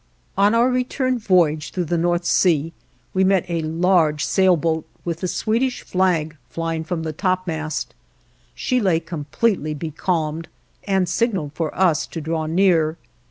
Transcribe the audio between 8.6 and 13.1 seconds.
lay completely becalmed, and signaled for us to draw near.